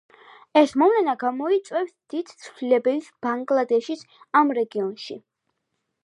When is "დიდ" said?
2.13-2.31